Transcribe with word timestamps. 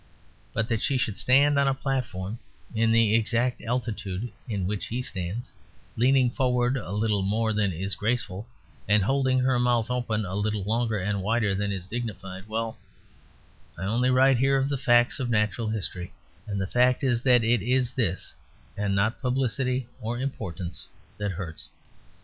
But 0.51 0.67
that 0.69 0.81
she 0.81 0.97
should 0.97 1.15
stand 1.15 1.59
on 1.59 1.67
a 1.67 1.75
platform 1.75 2.39
in 2.73 2.89
the 2.91 3.13
exact 3.13 3.61
altitude 3.61 4.31
in 4.49 4.65
which 4.65 4.87
he 4.87 4.99
stands; 5.03 5.51
leaning 5.95 6.31
forward 6.31 6.75
a 6.75 6.91
little 6.91 7.21
more 7.21 7.53
than 7.53 7.71
is 7.71 7.93
graceful 7.93 8.47
and 8.87 9.03
holding 9.03 9.37
her 9.41 9.59
mouth 9.59 9.91
open 9.91 10.25
a 10.25 10.33
little 10.33 10.63
longer 10.63 10.97
and 10.97 11.21
wider 11.21 11.53
than 11.53 11.71
is 11.71 11.85
dignified 11.85 12.47
well, 12.47 12.79
I 13.77 13.83
only 13.83 14.09
write 14.09 14.39
here 14.39 14.57
of 14.57 14.69
the 14.69 14.75
facts 14.79 15.19
of 15.19 15.29
natural 15.29 15.67
history; 15.67 16.13
and 16.47 16.59
the 16.59 16.65
fact 16.65 17.03
is 17.03 17.21
that 17.21 17.43
it 17.43 17.61
is 17.61 17.91
this, 17.91 18.33
and 18.75 18.95
not 18.95 19.21
publicity 19.21 19.85
or 20.01 20.17
importance, 20.17 20.87
that 21.19 21.33
hurts. 21.33 21.69